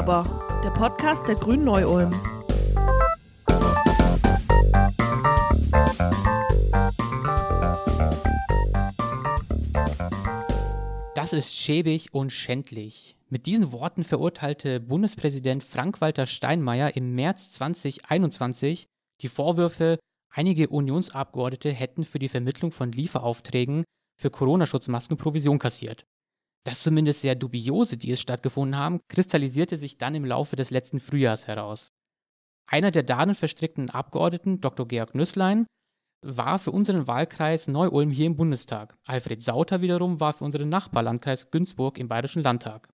aber, 0.00 0.24
der 0.64 0.70
Podcast 0.70 1.28
der 1.28 1.34
Grünen 1.34 1.64
Neu-Ulm. 1.64 2.10
Das 11.14 11.34
ist 11.34 11.54
schäbig 11.54 12.14
und 12.14 12.32
schändlich. 12.32 13.14
Mit 13.28 13.44
diesen 13.44 13.72
Worten 13.72 14.02
verurteilte 14.02 14.80
Bundespräsident 14.80 15.62
Frank-Walter 15.62 16.24
Steinmeier 16.24 16.96
im 16.96 17.14
März 17.14 17.52
2021 17.52 18.86
die 19.20 19.28
Vorwürfe, 19.28 19.98
einige 20.30 20.70
Unionsabgeordnete 20.70 21.72
hätten 21.72 22.04
für 22.04 22.18
die 22.18 22.28
Vermittlung 22.28 22.72
von 22.72 22.90
Lieferaufträgen 22.90 23.84
für 24.18 24.30
Corona-Schutzmasken 24.30 25.18
Provision 25.18 25.58
kassiert. 25.58 26.06
Das 26.64 26.82
zumindest 26.82 27.22
sehr 27.22 27.34
dubiose 27.34 27.96
Deals 27.96 28.20
stattgefunden 28.20 28.76
haben, 28.76 29.00
kristallisierte 29.08 29.76
sich 29.76 29.96
dann 29.96 30.14
im 30.14 30.24
Laufe 30.24 30.56
des 30.56 30.70
letzten 30.70 31.00
Frühjahrs 31.00 31.46
heraus. 31.46 31.90
Einer 32.66 32.90
der 32.90 33.02
darin 33.02 33.34
verstrickten 33.34 33.90
Abgeordneten, 33.90 34.60
Dr. 34.60 34.86
Georg 34.86 35.14
Nüsslein, 35.14 35.66
war 36.22 36.58
für 36.58 36.70
unseren 36.70 37.06
Wahlkreis 37.06 37.66
Neu-Ulm 37.66 38.10
hier 38.10 38.26
im 38.26 38.36
Bundestag. 38.36 38.96
Alfred 39.06 39.40
Sauter 39.42 39.80
wiederum 39.80 40.20
war 40.20 40.34
für 40.34 40.44
unseren 40.44 40.68
Nachbarlandkreis 40.68 41.50
Günzburg 41.50 41.98
im 41.98 42.08
Bayerischen 42.08 42.42
Landtag. 42.42 42.90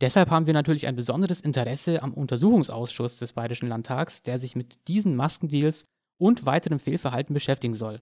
Deshalb 0.00 0.30
haben 0.30 0.46
wir 0.46 0.54
natürlich 0.54 0.86
ein 0.86 0.96
besonderes 0.96 1.40
Interesse 1.40 2.02
am 2.02 2.12
Untersuchungsausschuss 2.12 3.18
des 3.18 3.34
Bayerischen 3.34 3.68
Landtags, 3.68 4.22
der 4.22 4.38
sich 4.38 4.56
mit 4.56 4.88
diesen 4.88 5.14
Maskendeals 5.14 5.84
und 6.18 6.46
weiterem 6.46 6.80
Fehlverhalten 6.80 7.34
beschäftigen 7.34 7.74
soll. 7.74 8.00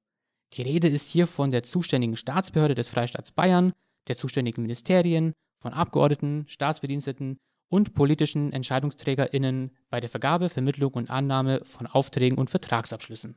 Die 0.54 0.62
Rede 0.62 0.88
ist 0.88 1.10
hier 1.10 1.26
von 1.26 1.50
der 1.50 1.62
zuständigen 1.62 2.16
Staatsbehörde 2.16 2.74
des 2.74 2.88
Freistaats 2.88 3.32
Bayern, 3.32 3.72
der 4.08 4.16
zuständigen 4.16 4.62
Ministerien, 4.62 5.32
von 5.60 5.72
Abgeordneten, 5.72 6.44
Staatsbediensteten 6.48 7.38
und 7.70 7.94
politischen 7.94 8.52
EntscheidungsträgerInnen 8.52 9.70
bei 9.90 10.00
der 10.00 10.10
Vergabe, 10.10 10.48
Vermittlung 10.48 10.92
und 10.92 11.10
Annahme 11.10 11.62
von 11.64 11.86
Aufträgen 11.86 12.36
und 12.36 12.50
Vertragsabschlüssen. 12.50 13.36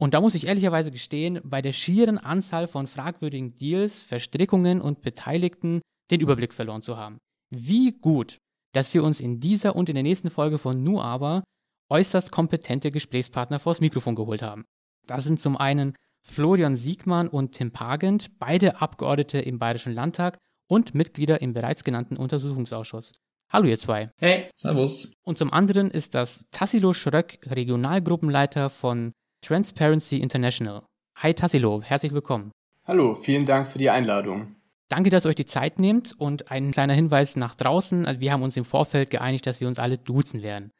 Und 0.00 0.14
da 0.14 0.20
muss 0.20 0.34
ich 0.34 0.46
ehrlicherweise 0.46 0.90
gestehen, 0.90 1.40
bei 1.44 1.62
der 1.62 1.72
schieren 1.72 2.18
Anzahl 2.18 2.68
von 2.68 2.86
fragwürdigen 2.86 3.54
Deals, 3.56 4.02
Verstrickungen 4.02 4.80
und 4.80 5.02
Beteiligten 5.02 5.80
den 6.10 6.20
Überblick 6.20 6.54
verloren 6.54 6.82
zu 6.82 6.96
haben. 6.96 7.18
Wie 7.50 7.92
gut, 7.92 8.38
dass 8.74 8.92
wir 8.94 9.02
uns 9.02 9.20
in 9.20 9.40
dieser 9.40 9.74
und 9.74 9.88
in 9.88 9.94
der 9.94 10.02
nächsten 10.02 10.30
Folge 10.30 10.58
von 10.58 10.82
Nu 10.82 11.00
aber 11.00 11.42
äußerst 11.90 12.30
kompetente 12.30 12.90
Gesprächspartner 12.90 13.58
vors 13.58 13.80
Mikrofon 13.80 14.14
geholt 14.14 14.42
haben. 14.42 14.64
Das 15.06 15.24
sind 15.24 15.40
zum 15.40 15.56
einen 15.56 15.94
Florian 16.30 16.76
Siegmann 16.76 17.28
und 17.28 17.52
Tim 17.52 17.72
Pagent, 17.72 18.38
beide 18.38 18.80
Abgeordnete 18.80 19.38
im 19.38 19.58
Bayerischen 19.58 19.94
Landtag 19.94 20.38
und 20.68 20.94
Mitglieder 20.94 21.40
im 21.40 21.54
bereits 21.54 21.84
genannten 21.84 22.16
Untersuchungsausschuss. 22.16 23.12
Hallo 23.50 23.66
ihr 23.66 23.78
zwei. 23.78 24.10
Hey, 24.20 24.48
servus. 24.54 25.14
Und 25.24 25.38
zum 25.38 25.52
anderen 25.52 25.90
ist 25.90 26.14
das 26.14 26.44
Tassilo 26.50 26.92
Schröck, 26.92 27.38
Regionalgruppenleiter 27.46 28.68
von 28.68 29.12
Transparency 29.40 30.18
International. 30.18 30.82
Hi 31.16 31.32
Tassilo, 31.32 31.82
herzlich 31.82 32.12
willkommen. 32.12 32.52
Hallo, 32.84 33.14
vielen 33.14 33.46
Dank 33.46 33.66
für 33.66 33.78
die 33.78 33.90
Einladung. 33.90 34.56
Danke, 34.88 35.10
dass 35.10 35.24
ihr 35.24 35.30
euch 35.30 35.34
die 35.34 35.44
Zeit 35.44 35.78
nehmt 35.78 36.14
und 36.18 36.50
ein 36.50 36.70
kleiner 36.70 36.94
Hinweis 36.94 37.36
nach 37.36 37.54
draußen. 37.54 38.06
Also 38.06 38.20
wir 38.20 38.32
haben 38.32 38.42
uns 38.42 38.56
im 38.56 38.64
Vorfeld 38.64 39.10
geeinigt, 39.10 39.46
dass 39.46 39.60
wir 39.60 39.68
uns 39.68 39.78
alle 39.78 39.98
duzen 39.98 40.42
werden. 40.42 40.70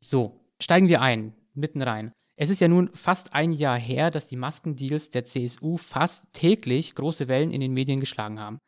So, 0.00 0.40
steigen 0.60 0.88
wir 0.88 1.00
ein, 1.02 1.32
mitten 1.54 1.82
rein. 1.82 2.12
Es 2.38 2.50
ist 2.50 2.60
ja 2.60 2.68
nun 2.68 2.90
fast 2.92 3.32
ein 3.32 3.52
Jahr 3.52 3.78
her, 3.78 4.10
dass 4.10 4.28
die 4.28 4.36
Maskendeals 4.36 5.08
der 5.08 5.24
CSU 5.24 5.78
fast 5.78 6.30
täglich 6.34 6.94
große 6.94 7.28
Wellen 7.28 7.50
in 7.50 7.62
den 7.62 7.72
Medien 7.72 7.98
geschlagen 7.98 8.38
haben. 8.38 8.58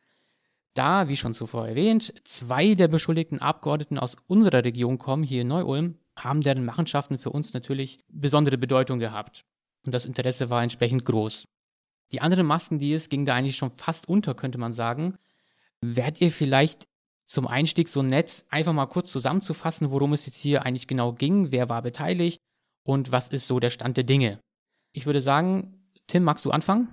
Da, 0.73 1.09
wie 1.09 1.17
schon 1.19 1.35
zuvor 1.35 1.69
erwähnt, 1.69 2.15
zwei 2.25 2.75
der 2.75 2.89
beschuldigten 2.89 3.41
Abgeordneten 3.41 3.99
aus 3.99 4.17
unserer 4.27 4.65
Region 4.65 4.97
kommen, 4.97 5.23
hier 5.23 5.43
in 5.43 5.49
Neu-Ulm, 5.49 5.99
haben 6.17 6.41
deren 6.41 6.65
Machenschaften 6.65 7.19
für 7.19 7.31
uns 7.31 7.53
natürlich 7.53 8.01
besondere 8.09 8.57
Bedeutung 8.57 8.99
gehabt. 8.99 9.45
Und 9.85 9.93
das 9.93 10.07
Interesse 10.07 10.49
war 10.49 10.63
entsprechend 10.63 11.05
groß. 11.05 11.47
Die 12.13 12.23
anderen 12.23 12.47
Maskendeals 12.47 13.11
gingen 13.11 13.27
da 13.27 13.35
eigentlich 13.35 13.57
schon 13.57 13.71
fast 13.71 14.09
unter, 14.09 14.35
könnte 14.35 14.57
man 14.57 14.73
sagen. 14.73 15.13
Werdet 15.83 16.23
ihr 16.23 16.33
vielleicht 16.33 16.89
zum 17.27 17.47
Einstieg 17.47 17.91
so 17.91 18.03
nett, 18.03 18.47
einfach 18.49 18.73
mal 18.73 18.87
kurz 18.87 19.13
zusammenzufassen, 19.13 19.91
worum 19.91 20.15
es 20.15 20.25
jetzt 20.25 20.39
hier 20.39 20.65
eigentlich 20.65 20.87
genau 20.87 21.13
ging, 21.13 21.53
wer 21.53 21.69
war 21.69 21.83
beteiligt 21.83 22.41
und 22.89 23.13
was 23.13 23.29
ist 23.29 23.47
so 23.47 23.61
der 23.61 23.69
Stand 23.69 23.99
der 23.99 24.05
Dinge. 24.05 24.41
Ich 24.95 25.05
würde 25.05 25.21
sagen, 25.21 25.75
Tim, 26.07 26.23
magst 26.23 26.47
du 26.47 26.51
anfangen? 26.51 26.89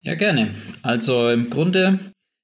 Ja, 0.00 0.14
gerne. 0.14 0.54
Also 0.82 1.28
im 1.28 1.50
Grunde 1.50 1.98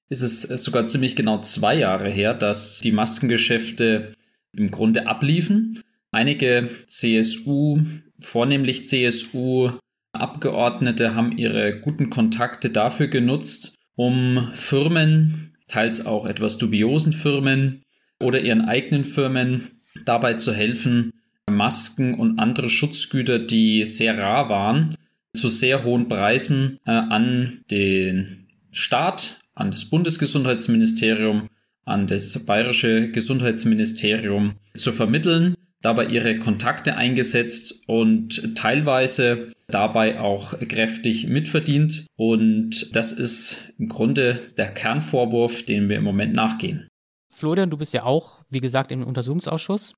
ist 0.08 0.22
es 0.22 0.42
sogar 0.64 0.88
ziemlich 0.88 1.14
genau 1.14 1.40
zwei 1.42 1.76
Jahre 1.76 2.10
her, 2.10 2.34
dass 2.34 2.80
die 2.80 2.90
Maskengeschäfte 2.90 4.12
im 4.52 4.72
Grunde 4.72 5.06
abliefen. 5.06 5.80
Einige 6.10 6.70
CSU, 6.86 7.80
vornehmlich 8.20 8.86
CSU 8.86 9.70
Abgeordnete 10.12 11.14
haben 11.14 11.38
ihre 11.38 11.78
guten 11.78 12.10
Kontakte 12.10 12.70
dafür 12.70 13.06
genutzt, 13.06 13.76
um 13.94 14.50
Firmen, 14.54 15.56
teils 15.68 16.04
auch 16.04 16.26
etwas 16.26 16.58
dubiosen 16.58 17.12
Firmen 17.12 17.82
oder 18.18 18.40
ihren 18.40 18.62
eigenen 18.62 19.04
Firmen 19.04 19.80
dabei 20.04 20.34
zu 20.34 20.52
helfen, 20.52 21.12
Masken 21.50 22.14
und 22.14 22.38
andere 22.38 22.68
Schutzgüter, 22.68 23.38
die 23.38 23.84
sehr 23.84 24.18
rar 24.18 24.48
waren, 24.48 24.94
zu 25.34 25.48
sehr 25.48 25.84
hohen 25.84 26.08
Preisen 26.08 26.78
äh, 26.86 26.90
an 26.90 27.64
den 27.70 28.48
Staat, 28.70 29.40
an 29.54 29.70
das 29.70 29.86
Bundesgesundheitsministerium, 29.86 31.48
an 31.84 32.06
das 32.06 32.44
bayerische 32.44 33.10
Gesundheitsministerium 33.10 34.56
zu 34.74 34.92
vermitteln, 34.92 35.54
dabei 35.80 36.06
ihre 36.06 36.36
Kontakte 36.36 36.96
eingesetzt 36.96 37.84
und 37.86 38.56
teilweise 38.56 39.52
dabei 39.68 40.20
auch 40.20 40.58
kräftig 40.60 41.26
mitverdient. 41.28 42.06
Und 42.16 42.94
das 42.94 43.12
ist 43.12 43.72
im 43.78 43.88
Grunde 43.88 44.50
der 44.56 44.72
Kernvorwurf, 44.72 45.64
den 45.64 45.88
wir 45.88 45.96
im 45.96 46.04
Moment 46.04 46.34
nachgehen. 46.34 46.88
Florian, 47.30 47.70
du 47.70 47.76
bist 47.76 47.94
ja 47.94 48.04
auch, 48.04 48.42
wie 48.50 48.60
gesagt, 48.60 48.90
im 48.90 49.04
Untersuchungsausschuss. 49.04 49.94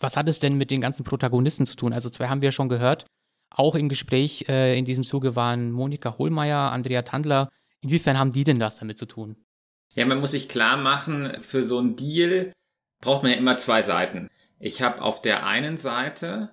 Was 0.00 0.16
hat 0.16 0.28
es 0.28 0.38
denn 0.38 0.58
mit 0.58 0.70
den 0.70 0.80
ganzen 0.80 1.04
Protagonisten 1.04 1.66
zu 1.66 1.76
tun? 1.76 1.92
Also 1.92 2.10
zwei 2.10 2.28
haben 2.28 2.42
wir 2.42 2.52
schon 2.52 2.68
gehört. 2.68 3.06
Auch 3.50 3.74
im 3.74 3.88
Gespräch 3.88 4.46
äh, 4.48 4.78
in 4.78 4.84
diesem 4.84 5.04
Zuge 5.04 5.36
waren 5.36 5.72
Monika 5.72 6.18
Hohlmeier, 6.18 6.72
Andrea 6.72 7.02
Tandler. 7.02 7.48
Inwiefern 7.80 8.18
haben 8.18 8.32
die 8.32 8.44
denn 8.44 8.58
das 8.58 8.76
damit 8.76 8.98
zu 8.98 9.06
tun? 9.06 9.36
Ja, 9.94 10.04
man 10.04 10.20
muss 10.20 10.32
sich 10.32 10.48
klar 10.48 10.76
machen, 10.76 11.38
für 11.38 11.62
so 11.62 11.78
einen 11.78 11.96
Deal 11.96 12.52
braucht 13.00 13.22
man 13.22 13.32
ja 13.32 13.38
immer 13.38 13.56
zwei 13.56 13.82
Seiten. 13.82 14.28
Ich 14.58 14.82
habe 14.82 15.00
auf 15.02 15.22
der 15.22 15.46
einen 15.46 15.76
Seite 15.76 16.50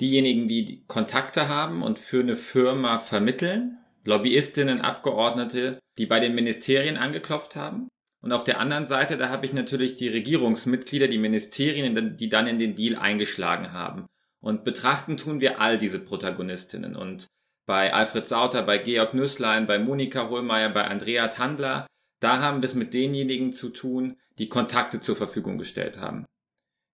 diejenigen, 0.00 0.48
die 0.48 0.84
Kontakte 0.86 1.48
haben 1.48 1.82
und 1.82 1.98
für 1.98 2.20
eine 2.20 2.36
Firma 2.36 2.98
vermitteln, 2.98 3.78
Lobbyistinnen, 4.04 4.80
Abgeordnete, 4.80 5.78
die 5.98 6.06
bei 6.06 6.18
den 6.18 6.34
Ministerien 6.34 6.96
angeklopft 6.96 7.56
haben. 7.56 7.88
Und 8.22 8.32
auf 8.32 8.44
der 8.44 8.60
anderen 8.60 8.84
Seite, 8.84 9.16
da 9.16 9.28
habe 9.28 9.44
ich 9.44 9.52
natürlich 9.52 9.96
die 9.96 10.08
Regierungsmitglieder, 10.08 11.08
die 11.08 11.18
Ministerien, 11.18 12.16
die 12.16 12.28
dann 12.28 12.46
in 12.46 12.58
den 12.58 12.76
Deal 12.76 12.96
eingeschlagen 12.96 13.72
haben. 13.72 14.06
Und 14.40 14.64
betrachten 14.64 15.16
tun 15.16 15.40
wir 15.40 15.60
all 15.60 15.76
diese 15.76 15.98
Protagonistinnen. 15.98 16.96
Und 16.96 17.26
bei 17.66 17.92
Alfred 17.92 18.26
Sauter, 18.26 18.62
bei 18.62 18.78
Georg 18.78 19.14
Nüsslein, 19.14 19.66
bei 19.66 19.78
Monika 19.78 20.28
Hohlmeier, 20.28 20.70
bei 20.70 20.84
Andrea 20.84 21.28
Tandler, 21.28 21.86
da 22.20 22.40
haben 22.40 22.62
wir 22.62 22.66
es 22.66 22.74
mit 22.74 22.94
denjenigen 22.94 23.52
zu 23.52 23.70
tun, 23.70 24.16
die 24.38 24.48
Kontakte 24.48 25.00
zur 25.00 25.16
Verfügung 25.16 25.58
gestellt 25.58 26.00
haben, 26.00 26.24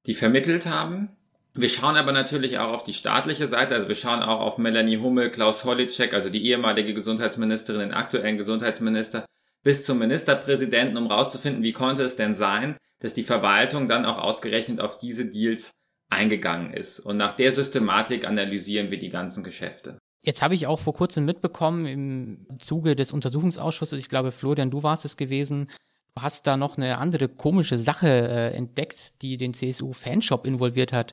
die 0.06 0.14
vermittelt 0.14 0.66
haben. 0.66 1.10
Wir 1.54 1.68
schauen 1.68 1.96
aber 1.96 2.12
natürlich 2.12 2.58
auch 2.58 2.72
auf 2.72 2.84
die 2.84 2.92
staatliche 2.92 3.46
Seite, 3.46 3.74
also 3.74 3.88
wir 3.88 3.94
schauen 3.94 4.22
auch 4.22 4.40
auf 4.40 4.58
Melanie 4.58 4.98
Hummel, 4.98 5.30
Klaus 5.30 5.64
Hollitschek, 5.64 6.14
also 6.14 6.30
die 6.30 6.46
ehemalige 6.46 6.94
Gesundheitsministerin, 6.94 7.80
den 7.80 7.94
aktuellen 7.94 8.38
Gesundheitsminister, 8.38 9.24
bis 9.68 9.84
zum 9.84 9.98
Ministerpräsidenten, 9.98 10.96
um 10.96 11.08
rauszufinden, 11.08 11.62
wie 11.62 11.74
konnte 11.74 12.02
es 12.02 12.16
denn 12.16 12.34
sein, 12.34 12.78
dass 13.00 13.12
die 13.12 13.22
Verwaltung 13.22 13.86
dann 13.86 14.06
auch 14.06 14.16
ausgerechnet 14.16 14.80
auf 14.80 14.96
diese 14.96 15.26
Deals 15.26 15.72
eingegangen 16.08 16.72
ist. 16.72 17.00
Und 17.00 17.18
nach 17.18 17.36
der 17.36 17.52
Systematik 17.52 18.26
analysieren 18.26 18.90
wir 18.90 18.98
die 18.98 19.10
ganzen 19.10 19.44
Geschäfte. 19.44 19.98
Jetzt 20.22 20.40
habe 20.40 20.54
ich 20.54 20.66
auch 20.66 20.78
vor 20.80 20.94
kurzem 20.94 21.26
mitbekommen 21.26 21.84
im 21.84 22.46
Zuge 22.58 22.96
des 22.96 23.12
Untersuchungsausschusses, 23.12 23.98
ich 23.98 24.08
glaube 24.08 24.32
Florian, 24.32 24.70
du 24.70 24.82
warst 24.82 25.04
es 25.04 25.18
gewesen, 25.18 25.68
du 26.14 26.22
hast 26.22 26.46
da 26.46 26.56
noch 26.56 26.78
eine 26.78 26.96
andere 26.96 27.28
komische 27.28 27.78
Sache 27.78 28.08
äh, 28.08 28.56
entdeckt, 28.56 29.20
die 29.20 29.36
den 29.36 29.52
CSU-Fanshop 29.52 30.46
involviert 30.46 30.94
hat. 30.94 31.12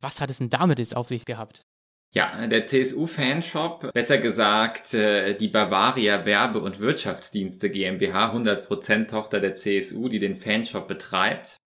Was 0.00 0.22
hat 0.22 0.30
es 0.30 0.38
denn 0.38 0.48
damit 0.48 0.78
jetzt 0.78 0.96
auf 0.96 1.08
sich 1.08 1.26
gehabt? 1.26 1.66
Ja, 2.12 2.44
der 2.48 2.64
CSU-Fanshop, 2.64 3.92
besser 3.92 4.18
gesagt 4.18 4.94
äh, 4.94 5.34
die 5.34 5.46
Bavaria 5.46 6.24
Werbe- 6.24 6.60
und 6.60 6.80
Wirtschaftsdienste 6.80 7.70
GmbH, 7.70 8.34
100% 8.34 9.06
Tochter 9.06 9.38
der 9.38 9.54
CSU, 9.54 10.08
die 10.08 10.18
den 10.18 10.34
Fanshop 10.34 10.88
betreibt, 10.88 11.58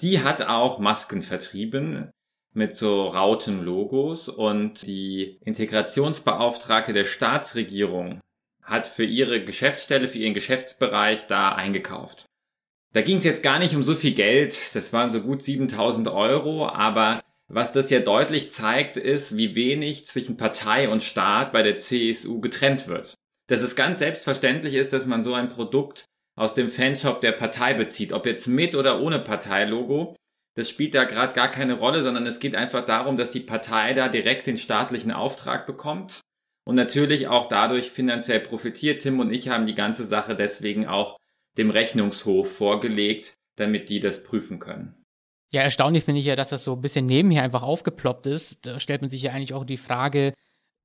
die 0.00 0.22
hat 0.22 0.42
auch 0.42 0.78
Masken 0.78 1.22
vertrieben 1.22 2.10
mit 2.52 2.76
so 2.76 3.08
Rauten-Logos 3.08 4.28
und 4.28 4.86
die 4.86 5.38
Integrationsbeauftragte 5.44 6.92
der 6.92 7.04
Staatsregierung 7.04 8.20
hat 8.62 8.86
für 8.86 9.04
ihre 9.04 9.44
Geschäftsstelle, 9.44 10.06
für 10.06 10.18
ihren 10.18 10.34
Geschäftsbereich 10.34 11.26
da 11.26 11.52
eingekauft. 11.52 12.26
Da 12.92 13.02
ging 13.02 13.16
es 13.16 13.24
jetzt 13.24 13.42
gar 13.42 13.58
nicht 13.58 13.74
um 13.74 13.82
so 13.82 13.96
viel 13.96 14.14
Geld, 14.14 14.74
das 14.76 14.92
waren 14.92 15.10
so 15.10 15.20
gut 15.20 15.42
7000 15.42 16.06
Euro, 16.06 16.68
aber 16.68 17.24
was 17.48 17.72
das 17.72 17.90
ja 17.90 18.00
deutlich 18.00 18.52
zeigt, 18.52 18.96
ist, 18.96 19.36
wie 19.36 19.54
wenig 19.54 20.06
zwischen 20.06 20.36
Partei 20.36 20.88
und 20.88 21.02
Staat 21.02 21.52
bei 21.52 21.62
der 21.62 21.78
CSU 21.78 22.40
getrennt 22.40 22.88
wird. 22.88 23.14
Dass 23.48 23.60
es 23.60 23.76
ganz 23.76 23.98
selbstverständlich 23.98 24.74
ist, 24.74 24.92
dass 24.92 25.06
man 25.06 25.22
so 25.22 25.34
ein 25.34 25.48
Produkt 25.48 26.06
aus 26.36 26.54
dem 26.54 26.70
Fanshop 26.70 27.20
der 27.20 27.32
Partei 27.32 27.74
bezieht, 27.74 28.12
ob 28.12 28.26
jetzt 28.26 28.46
mit 28.46 28.74
oder 28.74 29.00
ohne 29.00 29.18
Parteilogo. 29.18 30.16
Das 30.56 30.70
spielt 30.70 30.94
da 30.94 31.04
gerade 31.04 31.34
gar 31.34 31.50
keine 31.50 31.74
Rolle, 31.74 32.02
sondern 32.02 32.26
es 32.26 32.40
geht 32.40 32.54
einfach 32.54 32.84
darum, 32.84 33.16
dass 33.16 33.30
die 33.30 33.40
Partei 33.40 33.92
da 33.92 34.08
direkt 34.08 34.46
den 34.46 34.56
staatlichen 34.56 35.12
Auftrag 35.12 35.66
bekommt 35.66 36.20
und 36.66 36.76
natürlich 36.76 37.28
auch 37.28 37.48
dadurch 37.48 37.90
finanziell 37.90 38.40
profitiert. 38.40 39.02
Tim 39.02 39.20
und 39.20 39.32
ich 39.32 39.48
haben 39.48 39.66
die 39.66 39.74
ganze 39.74 40.04
Sache 40.04 40.34
deswegen 40.34 40.86
auch 40.86 41.16
dem 41.58 41.70
Rechnungshof 41.70 42.56
vorgelegt, 42.56 43.34
damit 43.56 43.88
die 43.88 44.00
das 44.00 44.24
prüfen 44.24 44.58
können. 44.58 45.03
Ja, 45.54 45.62
erstaunlich 45.62 46.02
finde 46.02 46.18
ich 46.18 46.26
ja, 46.26 46.34
dass 46.34 46.48
das 46.48 46.64
so 46.64 46.72
ein 46.72 46.80
bisschen 46.80 47.06
nebenher 47.06 47.44
einfach 47.44 47.62
aufgeploppt 47.62 48.26
ist. 48.26 48.66
Da 48.66 48.80
stellt 48.80 49.02
man 49.02 49.08
sich 49.08 49.22
ja 49.22 49.30
eigentlich 49.30 49.54
auch 49.54 49.62
die 49.62 49.76
Frage, 49.76 50.34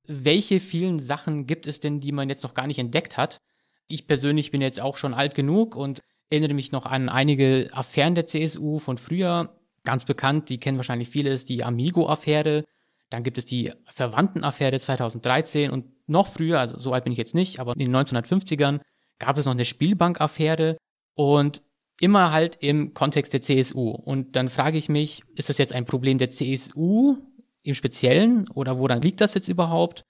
welche 0.06 0.60
vielen 0.60 1.00
Sachen 1.00 1.48
gibt 1.48 1.66
es 1.66 1.80
denn, 1.80 1.98
die 1.98 2.12
man 2.12 2.28
jetzt 2.28 2.44
noch 2.44 2.54
gar 2.54 2.68
nicht 2.68 2.78
entdeckt 2.78 3.16
hat? 3.16 3.40
Ich 3.88 4.06
persönlich 4.06 4.52
bin 4.52 4.60
jetzt 4.60 4.80
auch 4.80 4.96
schon 4.96 5.12
alt 5.12 5.34
genug 5.34 5.74
und 5.74 6.02
erinnere 6.28 6.54
mich 6.54 6.70
noch 6.70 6.86
an 6.86 7.08
einige 7.08 7.68
Affären 7.72 8.14
der 8.14 8.26
CSU 8.26 8.78
von 8.78 8.96
früher. 8.96 9.58
Ganz 9.82 10.04
bekannt, 10.04 10.48
die 10.48 10.58
kennen 10.58 10.76
wahrscheinlich 10.76 11.08
viele, 11.08 11.30
ist 11.30 11.48
die 11.48 11.64
Amigo-Affäre. 11.64 12.64
Dann 13.08 13.24
gibt 13.24 13.38
es 13.38 13.46
die 13.46 13.72
Verwandtenaffäre 13.86 14.78
2013 14.78 15.72
und 15.72 15.86
noch 16.08 16.28
früher, 16.28 16.60
also 16.60 16.78
so 16.78 16.92
alt 16.92 17.02
bin 17.02 17.12
ich 17.12 17.18
jetzt 17.18 17.34
nicht, 17.34 17.58
aber 17.58 17.72
in 17.72 17.80
den 17.80 17.96
1950ern 17.96 18.78
gab 19.18 19.36
es 19.36 19.46
noch 19.46 19.52
eine 19.52 19.64
Spielbank-Affäre. 19.64 20.76
Und 21.16 21.60
immer 22.00 22.32
halt 22.32 22.56
im 22.60 22.94
Kontext 22.94 23.32
der 23.32 23.42
CSU. 23.42 23.90
Und 23.90 24.34
dann 24.34 24.48
frage 24.48 24.78
ich 24.78 24.88
mich, 24.88 25.22
ist 25.36 25.48
das 25.48 25.58
jetzt 25.58 25.72
ein 25.72 25.84
Problem 25.84 26.18
der 26.18 26.30
CSU 26.30 27.18
im 27.62 27.74
Speziellen 27.74 28.48
oder 28.50 28.78
woran 28.78 29.02
liegt 29.02 29.20
das 29.20 29.34
jetzt 29.34 29.48
überhaupt? 29.48 30.02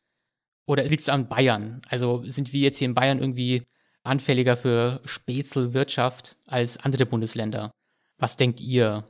Oder 0.66 0.84
liegt 0.84 1.02
es 1.02 1.08
an 1.08 1.28
Bayern? 1.28 1.82
Also 1.88 2.22
sind 2.24 2.52
wir 2.52 2.60
jetzt 2.60 2.78
hier 2.78 2.88
in 2.88 2.94
Bayern 2.94 3.18
irgendwie 3.18 3.64
anfälliger 4.04 4.56
für 4.56 5.00
Spätzelwirtschaft 5.04 6.36
als 6.46 6.78
andere 6.78 7.06
Bundesländer? 7.06 7.72
Was 8.18 8.36
denkt 8.36 8.60
ihr? 8.60 9.08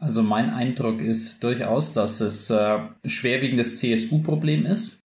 Also 0.00 0.22
mein 0.22 0.50
Eindruck 0.50 1.00
ist 1.00 1.44
durchaus, 1.44 1.92
dass 1.92 2.20
es 2.20 2.50
äh, 2.50 2.78
schwerwiegendes 3.04 3.78
CSU-Problem 3.80 4.64
ist, 4.64 5.00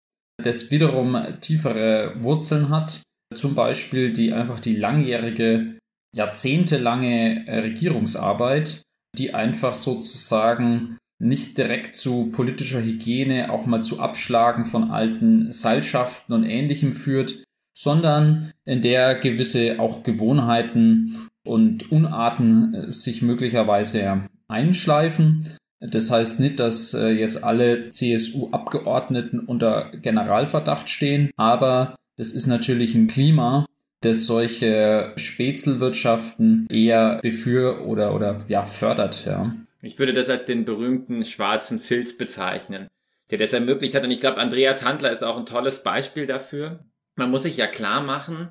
das 0.43 0.71
wiederum 0.71 1.17
tiefere 1.41 2.15
Wurzeln 2.23 2.69
hat, 2.69 3.01
zum 3.35 3.55
Beispiel 3.55 4.13
die 4.13 4.31
einfach 4.33 4.59
die 4.59 4.75
langjährige 4.75 5.78
jahrzehntelange 6.15 7.47
äh, 7.47 7.59
Regierungsarbeit, 7.59 8.83
die 9.17 9.33
einfach 9.33 9.75
sozusagen 9.75 10.97
nicht 11.19 11.57
direkt 11.57 11.95
zu 11.95 12.31
politischer 12.31 12.81
Hygiene, 12.81 13.51
auch 13.51 13.65
mal 13.65 13.83
zu 13.83 13.99
Abschlagen 13.99 14.65
von 14.65 14.89
alten 14.89 15.51
Seilschaften 15.51 16.33
und 16.33 16.45
ähnlichem 16.45 16.93
führt, 16.93 17.43
sondern 17.73 18.51
in 18.65 18.81
der 18.81 19.15
gewisse 19.15 19.79
auch 19.79 20.03
Gewohnheiten 20.03 21.27
und 21.45 21.91
Unarten 21.91 22.73
äh, 22.73 22.91
sich 22.91 23.21
möglicherweise 23.21 24.23
einschleifen. 24.47 25.43
Das 25.79 26.11
heißt 26.11 26.39
nicht, 26.39 26.59
dass 26.59 26.93
äh, 26.93 27.09
jetzt 27.09 27.43
alle 27.43 27.89
CSU-Abgeordneten 27.89 29.39
unter 29.39 29.91
Generalverdacht 29.91 30.89
stehen, 30.89 31.31
aber 31.37 31.95
das 32.17 32.31
ist 32.31 32.47
natürlich 32.47 32.95
ein 32.95 33.07
Klima, 33.07 33.65
das 34.01 34.25
solche 34.25 35.13
Spätzelwirtschaften 35.17 36.67
eher 36.69 37.19
befür 37.21 37.85
oder, 37.85 38.15
oder 38.15 38.45
ja, 38.47 38.65
fördert. 38.65 39.25
Ja. 39.25 39.55
Ich 39.81 39.99
würde 39.99 40.13
das 40.13 40.29
als 40.29 40.45
den 40.45 40.65
berühmten 40.65 41.25
schwarzen 41.25 41.79
Filz 41.79 42.17
bezeichnen, 42.17 42.87
der 43.29 43.37
das 43.37 43.53
ermöglicht 43.53 43.95
hat. 43.95 44.03
Und 44.03 44.11
ich 44.11 44.21
glaube, 44.21 44.37
Andrea 44.37 44.73
Tandler 44.73 45.11
ist 45.11 45.23
auch 45.23 45.37
ein 45.37 45.45
tolles 45.45 45.83
Beispiel 45.83 46.27
dafür. 46.27 46.79
Man 47.15 47.31
muss 47.31 47.43
sich 47.43 47.57
ja 47.57 47.67
klar 47.67 48.01
machen, 48.01 48.49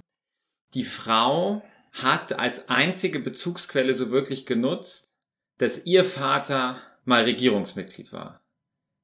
die 0.74 0.84
Frau 0.84 1.62
hat 1.92 2.38
als 2.38 2.68
einzige 2.68 3.18
Bezugsquelle 3.18 3.94
so 3.94 4.10
wirklich 4.10 4.44
genutzt, 4.44 5.08
dass 5.58 5.86
ihr 5.86 6.04
Vater 6.04 6.80
mal 7.04 7.24
Regierungsmitglied 7.24 8.12
war. 8.12 8.40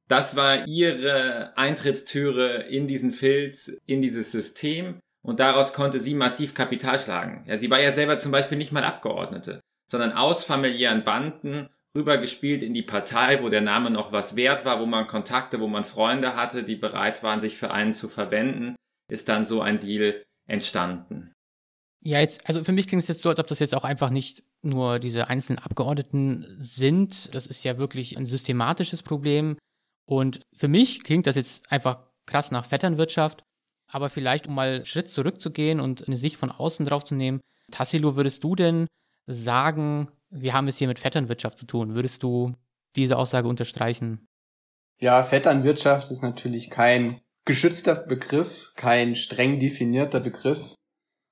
Das 0.09 0.37
war 0.37 0.69
ihre 0.69 1.57
Eintrittstüre 1.57 2.65
in 2.65 2.87
diesen 2.87 3.11
Filz, 3.11 3.73
in 3.87 4.03
dieses 4.03 4.31
System 4.31 5.01
und 5.25 5.41
daraus 5.41 5.73
konnte 5.73 5.99
sie 5.99 6.15
massiv 6.15 6.55
Kapital 6.55 6.99
schlagen. 6.99 7.45
Ja, 7.47 7.57
sie 7.57 7.71
war 7.71 7.81
ja 7.81 7.93
selber 7.93 8.19
zum 8.19 8.31
Beispiel 8.31 8.59
nicht 8.59 8.73
mal 8.73 8.85
Abgeordnete, 8.85 9.61
sondern 9.91 10.13
aus 10.13 10.45
familiären 10.45 11.03
Banden 11.03 11.69
rübergespielt 11.97 12.63
in 12.63 12.75
die 12.75 12.83
Partei, 12.83 13.43
wo 13.43 13.49
der 13.49 13.61
Name 13.61 13.91
noch 13.91 14.13
was 14.13 14.37
wert 14.37 14.65
war, 14.65 14.81
wo 14.81 14.87
man 14.87 15.07
Kontakte, 15.07 15.61
wo 15.61 15.67
man 15.67 15.85
Freunde 15.85 16.37
hatte, 16.37 16.63
die 16.63 16.77
bereit 16.77 17.23
waren, 17.23 17.41
sich 17.41 17.57
für 17.57 17.71
einen 17.71 17.95
zu 17.95 18.09
verwenden, 18.09 18.75
ist 19.11 19.29
dann 19.29 19.45
so 19.45 19.61
ein 19.61 19.81
Deal 19.81 20.25
entstanden. 20.47 21.33
Ja, 22.03 22.21
jetzt, 22.21 22.47
also 22.47 22.63
für 22.63 22.73
mich 22.73 22.87
klingt 22.87 23.03
es 23.03 23.09
jetzt 23.09 23.23
so, 23.23 23.31
als 23.31 23.39
ob 23.39 23.47
das 23.47 23.61
jetzt 23.61 23.75
auch 23.75 23.85
einfach 23.85 24.11
nicht 24.11 24.43
nur 24.63 24.99
diese 24.99 25.29
einzelnen 25.29 25.59
Abgeordneten 25.59 26.47
sind. 26.59 27.35
Das 27.35 27.47
ist 27.47 27.65
ja 27.65 27.79
wirklich 27.79 28.19
ein 28.19 28.27
systematisches 28.27 29.03
Problem. 29.03 29.57
Und 30.07 30.41
für 30.55 30.69
mich 30.69 31.03
klingt 31.03 31.27
das 31.27 31.37
jetzt 31.37 31.73
einfach 31.73 32.11
krass 32.27 32.51
nach 32.51 32.67
Vetternwirtschaft. 32.67 33.43
Aber 33.95 34.09
vielleicht, 34.09 34.49
um 34.49 34.57
mal 34.57 34.75
einen 34.75 34.87
Schritt 34.87 35.09
zurückzugehen 35.09 35.79
und 35.79 36.09
eine 36.09 36.17
Sicht 36.17 36.37
von 36.37 36.51
außen 36.51 36.85
drauf 36.85 37.05
zu 37.05 37.15
nehmen, 37.15 37.41
Tassilo, 37.71 38.17
würdest 38.17 38.43
du 38.43 38.57
denn 38.57 38.89
sagen, 39.29 40.09
wir 40.31 40.53
haben 40.53 40.67
es 40.67 40.79
hier 40.79 40.89
mit 40.89 40.99
Vetternwirtschaft 40.99 41.57
zu 41.57 41.65
tun? 41.65 41.95
Würdest 41.95 42.25
du 42.25 42.55
diese 42.97 43.17
Aussage 43.17 43.47
unterstreichen? 43.47 44.27
Ja, 45.01 45.23
Vetternwirtschaft 45.23 46.11
ist 46.11 46.23
natürlich 46.23 46.71
kein 46.71 47.21
geschützter 47.45 47.95
Begriff, 47.95 48.73
kein 48.75 49.15
streng 49.15 49.61
definierter 49.61 50.19
Begriff. 50.19 50.75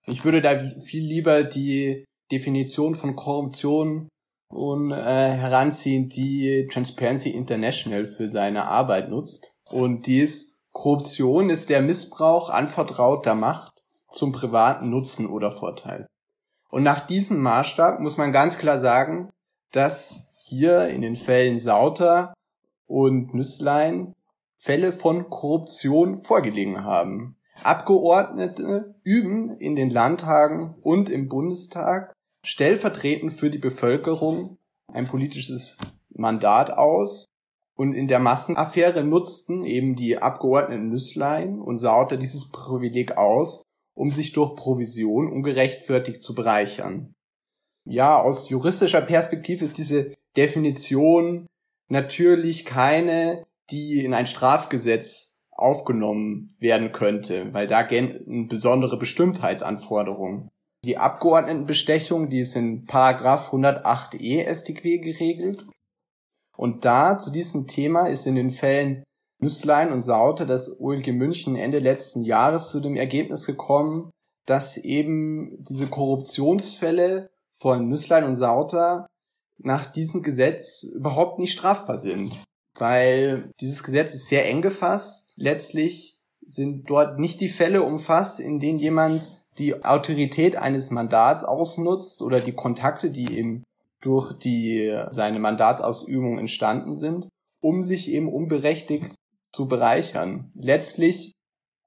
Ich 0.07 0.25
würde 0.25 0.41
da 0.41 0.61
viel 0.85 1.03
lieber 1.05 1.43
die 1.43 2.05
Definition 2.31 2.95
von 2.95 3.17
Korruption 3.17 4.09
und, 4.51 4.93
äh, 4.93 4.95
heranziehen, 4.95 6.09
die 6.09 6.69
Transparency 6.71 7.31
International 7.31 8.07
für 8.07 8.29
seine 8.29 8.69
Arbeit 8.69 9.11
nutzt. 9.11 9.51
Und 9.65 10.07
die 10.07 10.21
ist 10.21 10.52
Korruption 10.73 11.51
ist 11.51 11.69
der 11.69 11.83
Missbrauch 11.83 12.49
anvertrauter 12.51 13.35
Macht 13.35 13.83
zum 14.11 14.33
privaten 14.33 14.91
Nutzen 14.91 15.29
oder 15.29 15.53
Vorteil. 15.53 16.07
Und 16.71 16.83
nach 16.83 17.07
diesem 17.07 17.41
Maßstab 17.41 18.01
muss 18.01 18.17
man 18.17 18.33
ganz 18.33 18.59
klar 18.59 18.79
sagen, 18.79 19.31
dass 19.73 20.33
hier 20.39 20.89
in 20.89 21.03
den 21.03 21.17
Fällen 21.17 21.59
Sauter 21.59 22.33
und 22.87 23.35
Nüsslein 23.35 24.15
Fälle 24.57 24.93
von 24.93 25.29
Korruption 25.29 26.25
vorgelegen 26.25 26.85
haben. 26.85 27.37
Abgeordnete 27.63 28.95
üben 29.03 29.51
in 29.59 29.77
den 29.77 29.91
Landtagen 29.91 30.75
und 30.83 31.11
im 31.11 31.29
Bundestag 31.29 32.13
stellvertretend 32.45 33.33
für 33.33 33.51
die 33.51 33.59
Bevölkerung 33.59 34.59
ein 34.89 35.07
politisches 35.07 35.79
Mandat 36.11 36.71
aus 36.71 37.27
und 37.83 37.95
in 37.95 38.07
der 38.07 38.21
Massenaffäre 38.21 39.03
nutzten 39.03 39.65
eben 39.65 39.97
die 39.97 40.17
Abgeordneten 40.17 40.89
Nüsslein 40.89 41.59
und 41.59 41.79
Sauter 41.79 42.17
dieses 42.17 42.49
Privileg 42.49 43.17
aus, 43.19 43.65
um 43.97 44.13
sich 44.13 44.33
durch 44.33 44.55
Provision 44.55 45.27
ungerechtfertigt 45.27 46.23
zu 46.23 46.33
bereichern. 46.33 47.13
Ja, 47.85 48.23
aus 48.23 48.49
juristischer 48.49 49.01
Perspektive 49.01 49.65
ist 49.65 49.79
diese 49.79 50.15
Definition 50.37 51.49
natürlich 51.89 52.65
keine, 52.65 53.43
die 53.73 54.05
in 54.05 54.15
ein 54.15 54.29
Strafgesetz 54.29 55.35
aufgenommen 55.51 56.55
werden 56.61 56.93
könnte, 56.93 57.53
weil 57.53 57.67
da 57.67 57.83
gelten 57.83 58.47
besondere 58.47 58.97
Bestimmtheitsanforderungen. 58.97 60.49
Die 60.85 60.99
Abgeordnetenbestechung, 60.99 62.29
die 62.29 62.43
ist 62.43 62.55
in 62.55 62.85
Paragraph 62.85 63.53
108e 63.53 64.49
StGB 64.55 64.99
geregelt 64.99 65.67
und 66.63 66.85
da 66.85 67.19
zu 67.19 67.33
diesem 67.33 67.67
Thema 67.67 68.07
ist 68.07 68.25
in 68.25 68.37
den 68.37 68.53
Fällen 68.53 69.03
Nüsslein 69.41 69.91
und 69.91 70.01
Saute 70.01 70.47
das 70.47 70.79
OLG 70.79 71.09
München 71.09 71.57
Ende 71.57 71.81
letzten 71.81 72.23
Jahres 72.23 72.71
zu 72.71 72.79
dem 72.79 72.95
Ergebnis 72.95 73.47
gekommen, 73.47 74.13
dass 74.47 74.77
eben 74.77 75.57
diese 75.65 75.89
Korruptionsfälle 75.89 77.31
von 77.61 77.89
Nüsslein 77.89 78.23
und 78.23 78.37
Sauter 78.37 79.09
nach 79.59 79.87
diesem 79.87 80.23
Gesetz 80.23 80.85
überhaupt 80.85 81.41
nicht 81.41 81.51
strafbar 81.51 81.99
sind. 81.99 82.33
Weil 82.79 83.51
dieses 83.61 83.83
Gesetz 83.83 84.15
ist 84.15 84.29
sehr 84.29 84.49
eng 84.49 84.63
gefasst. 84.63 85.35
Letztlich 85.39 86.21
sind 86.47 86.89
dort 86.89 87.19
nicht 87.19 87.41
die 87.41 87.49
Fälle 87.49 87.83
umfasst, 87.83 88.39
in 88.39 88.61
denen 88.61 88.79
jemand 88.79 89.43
die 89.59 89.85
Autorität 89.85 90.55
eines 90.55 90.93
Mandats 90.93 91.43
ausnutzt 91.43 92.23
oder 92.23 92.39
die 92.39 92.55
Kontakte, 92.55 93.11
die 93.11 93.37
ihm 93.37 93.65
durch 94.03 94.33
die 94.35 94.95
seine 95.11 95.39
Mandatsausübung 95.39 96.39
entstanden 96.39 96.95
sind, 96.95 97.29
um 97.61 97.83
sich 97.83 98.11
eben 98.11 98.31
unberechtigt 98.31 99.15
zu 99.53 99.69
bereichern. 99.69 100.51
Letztlich 100.55 101.33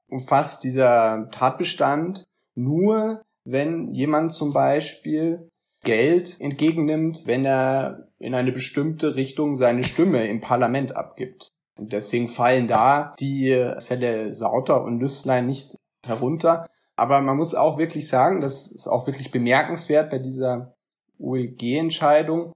umfasst 0.10 0.64
dieser 0.64 1.30
Tatbestand 1.32 2.24
nur, 2.56 3.22
wenn 3.44 3.94
jemand 3.94 4.32
zum 4.32 4.54
Beispiel 4.54 5.50
Geld 5.84 6.40
entgegennimmt, 6.40 7.28
wenn 7.28 7.46
er 7.46 8.08
in 8.18 8.34
eine 8.34 8.52
bestimmte 8.52 9.16
Richtung 9.16 9.56
seine 9.56 9.84
Stimme 9.84 10.26
im 10.28 10.42
Parlament 10.42 10.96
abgibt. 10.96 11.50
Und 11.78 11.92
deswegen 11.92 12.28
fallen 12.28 12.68
da 12.68 13.14
die 13.20 13.74
Fälle 13.80 14.34
Sauter 14.34 14.84
und 14.84 15.00
Lüstlein 15.00 15.46
nicht 15.46 15.76
herunter. 16.06 16.66
Aber 16.96 17.22
man 17.22 17.36
muss 17.36 17.54
auch 17.54 17.78
wirklich 17.78 18.08
sagen, 18.08 18.40
das 18.40 18.72
ist 18.72 18.88
auch 18.88 19.06
wirklich 19.06 19.32
bemerkenswert 19.32 20.10
bei 20.10 20.20
dieser 20.20 20.75
OEG-Entscheidung. 21.20 22.52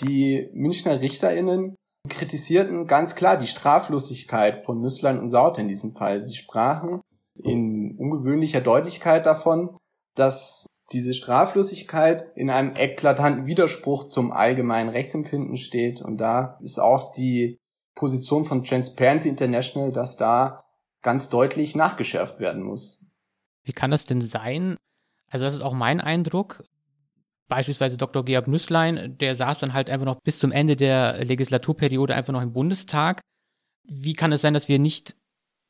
Die 0.00 0.48
Münchner 0.52 1.00
RichterInnen 1.00 1.76
kritisierten 2.08 2.86
ganz 2.86 3.14
klar 3.14 3.36
die 3.36 3.46
Straflosigkeit 3.46 4.64
von 4.64 4.80
Nüsslein 4.80 5.18
und 5.18 5.28
Sauter 5.28 5.60
in 5.60 5.68
diesem 5.68 5.94
Fall. 5.94 6.24
Sie 6.24 6.34
sprachen 6.34 7.00
in 7.34 7.96
ungewöhnlicher 7.98 8.60
Deutlichkeit 8.60 9.26
davon, 9.26 9.76
dass 10.14 10.66
diese 10.92 11.14
Straflosigkeit 11.14 12.32
in 12.34 12.50
einem 12.50 12.74
eklatanten 12.74 13.46
Widerspruch 13.46 14.08
zum 14.08 14.32
allgemeinen 14.32 14.88
Rechtsempfinden 14.88 15.56
steht. 15.56 16.02
Und 16.02 16.18
da 16.18 16.58
ist 16.62 16.80
auch 16.80 17.12
die 17.12 17.58
Position 17.94 18.44
von 18.44 18.64
Transparency 18.64 19.28
International, 19.28 19.92
dass 19.92 20.16
da 20.16 20.64
ganz 21.02 21.28
deutlich 21.28 21.76
nachgeschärft 21.76 22.40
werden 22.40 22.62
muss. 22.62 23.04
Wie 23.62 23.72
kann 23.72 23.90
das 23.90 24.06
denn 24.06 24.20
sein? 24.20 24.76
Also 25.28 25.44
das 25.44 25.54
ist 25.54 25.62
auch 25.62 25.74
mein 25.74 26.00
Eindruck. 26.00 26.64
Beispielsweise 27.50 27.96
Dr. 27.96 28.24
Georg 28.24 28.46
Nüsslein, 28.46 29.18
der 29.18 29.34
saß 29.34 29.58
dann 29.58 29.72
halt 29.74 29.90
einfach 29.90 30.06
noch 30.06 30.20
bis 30.22 30.38
zum 30.38 30.52
Ende 30.52 30.76
der 30.76 31.24
Legislaturperiode 31.24 32.14
einfach 32.14 32.32
noch 32.32 32.42
im 32.42 32.52
Bundestag. 32.52 33.20
Wie 33.88 34.14
kann 34.14 34.30
es 34.30 34.42
sein, 34.42 34.54
dass 34.54 34.68
wir 34.68 34.78
nicht 34.78 35.16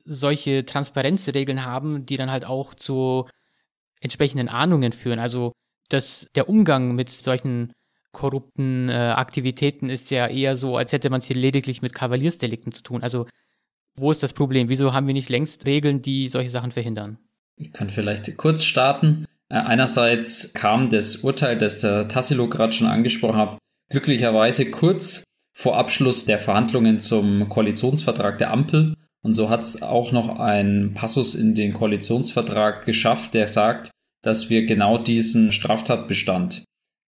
solche 0.05 0.67
Transparenzregeln 0.67 1.65
haben, 1.65 2.05
die 2.05 2.19
dann 2.19 2.31
halt 2.31 2.45
auch 2.45 2.75
zu 2.75 3.27
entsprechenden 4.03 4.51
Ahnungen 4.51 4.93
führen? 4.93 5.19
Also, 5.19 5.53
dass 5.89 6.29
der 6.35 6.51
Umgang 6.51 6.95
mit 6.95 7.09
solchen 7.09 7.73
korrupten 8.13 8.91
äh, 8.91 8.93
Aktivitäten 8.93 9.89
ist 9.89 10.11
ja 10.11 10.27
eher 10.27 10.59
so, 10.59 10.77
als 10.77 10.93
hätte 10.93 11.09
man 11.09 11.21
es 11.21 11.25
hier 11.25 11.37
lediglich 11.37 11.81
mit 11.81 11.95
Kavaliersdelikten 11.95 12.73
zu 12.73 12.83
tun. 12.83 13.03
Also, 13.03 13.27
wo 13.95 14.11
ist 14.11 14.23
das 14.23 14.35
Problem? 14.35 14.69
Wieso 14.69 14.93
haben 14.93 15.07
wir 15.07 15.15
nicht 15.15 15.31
längst 15.31 15.65
Regeln, 15.65 16.03
die 16.03 16.29
solche 16.29 16.51
Sachen 16.51 16.73
verhindern? 16.73 17.19
Ich 17.57 17.73
kann 17.73 17.89
vielleicht 17.89 18.37
kurz 18.37 18.65
starten. 18.65 19.25
Äh, 19.50 19.57
einerseits 19.57 20.54
kam 20.54 20.88
das 20.88 21.16
Urteil, 21.16 21.59
das 21.59 21.80
der 21.80 22.09
Tassilo 22.09 22.49
gerade 22.49 22.73
schon 22.73 22.87
angesprochen 22.87 23.37
hat, 23.37 23.59
glücklicherweise 23.90 24.71
kurz 24.71 25.25
vor 25.54 25.76
Abschluss 25.76 26.25
der 26.25 26.38
Verhandlungen 26.38 27.00
zum 27.00 27.49
Koalitionsvertrag 27.49 28.38
der 28.38 28.52
Ampel. 28.52 28.95
Und 29.23 29.35
so 29.35 29.50
hat 29.50 29.61
es 29.61 29.83
auch 29.83 30.12
noch 30.12 30.38
ein 30.38 30.92
Passus 30.95 31.35
in 31.35 31.54
den 31.54 31.75
Koalitionsvertrag 31.75 32.87
geschafft, 32.87 33.35
der 33.35 33.47
sagt, 33.47 33.90
dass 34.23 34.49
wir 34.49 34.64
genau 34.64 34.97
diesen 34.97 35.52
Straftatbestand 35.52 36.64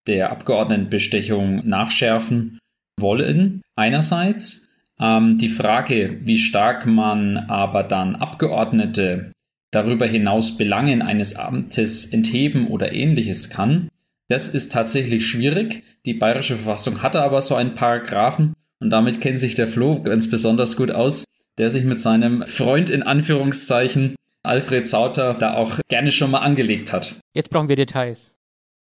der 0.07 0.31
Abgeordnetenbestechung 0.31 1.67
nachschärfen 1.67 2.59
wollen. 2.99 3.61
Einerseits 3.75 4.67
ähm, 4.99 5.37
die 5.37 5.49
Frage, 5.49 6.19
wie 6.23 6.37
stark 6.37 6.85
man 6.85 7.37
aber 7.37 7.83
dann 7.83 8.15
Abgeordnete 8.15 9.31
darüber 9.73 10.05
hinaus 10.05 10.57
Belangen 10.57 11.01
eines 11.01 11.35
Amtes 11.35 12.05
entheben 12.05 12.67
oder 12.67 12.93
ähnliches 12.93 13.49
kann. 13.49 13.89
Das 14.29 14.49
ist 14.49 14.71
tatsächlich 14.71 15.27
schwierig. 15.27 15.83
Die 16.05 16.13
bayerische 16.13 16.55
Verfassung 16.55 17.01
hatte 17.01 17.21
aber 17.21 17.41
so 17.41 17.55
einen 17.55 17.75
Paragraphen 17.75 18.53
und 18.79 18.89
damit 18.89 19.21
kennt 19.21 19.39
sich 19.39 19.55
der 19.55 19.67
Flo 19.67 20.01
ganz 20.01 20.29
besonders 20.29 20.77
gut 20.77 20.91
aus, 20.91 21.25
der 21.57 21.69
sich 21.69 21.83
mit 21.83 21.99
seinem 21.99 22.45
Freund 22.45 22.89
in 22.89 23.03
Anführungszeichen 23.03 24.15
Alfred 24.43 24.87
Sauter 24.87 25.35
da 25.39 25.53
auch 25.53 25.79
gerne 25.87 26.11
schon 26.11 26.31
mal 26.31 26.39
angelegt 26.39 26.91
hat. 26.91 27.15
Jetzt 27.33 27.49
brauchen 27.49 27.69
wir 27.69 27.77
Details. 27.77 28.35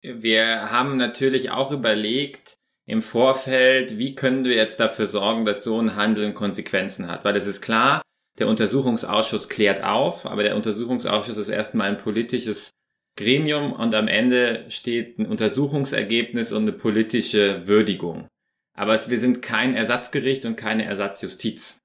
Wir 0.03 0.71
haben 0.71 0.97
natürlich 0.97 1.51
auch 1.51 1.73
überlegt 1.73 2.57
im 2.87 3.03
Vorfeld, 3.03 3.99
wie 3.99 4.15
können 4.15 4.45
wir 4.45 4.55
jetzt 4.55 4.79
dafür 4.79 5.07
sorgen, 5.07 5.45
dass 5.45 5.65
so 5.65 5.81
ein 5.81 5.97
Handeln 5.97 6.35
Konsequenzen 6.35 7.09
hat. 7.09 7.25
Weil 7.25 7.35
es 7.35 7.47
ist 7.47 7.63
klar, 7.63 8.03
der 8.39 8.49
Untersuchungsausschuss 8.49 9.49
klärt 9.49 9.85
auf, 9.85 10.27
aber 10.27 10.43
der 10.43 10.57
Untersuchungsausschuss 10.57 11.37
ist 11.37 11.49
erstmal 11.49 11.89
ein 11.89 11.97
politisches 11.97 12.71
Gremium 13.17 13.73
und 13.73 13.95
am 13.95 14.09
Ende 14.09 14.71
steht 14.71 15.19
ein 15.19 15.27
Untersuchungsergebnis 15.27 16.53
und 16.53 16.63
eine 16.63 16.73
politische 16.73 17.67
Würdigung. 17.67 18.29
Aber 18.75 18.95
es, 18.95 19.09
wir 19.09 19.19
sind 19.19 19.41
kein 19.41 19.75
Ersatzgericht 19.75 20.45
und 20.45 20.57
keine 20.57 20.85
Ersatzjustiz. 20.85 21.79